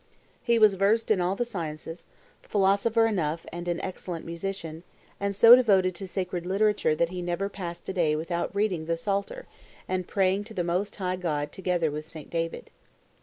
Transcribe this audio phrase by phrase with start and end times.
[0.41, 2.07] He was versed in all the sciences,
[2.41, 4.81] philosopher enough and an excellent musician,
[5.19, 8.97] and so devoted to sacred literature that he never passed a day without reading the
[8.97, 9.45] Psalter
[9.87, 12.31] and praying to the Most High God together with St.
[12.31, 12.71] David."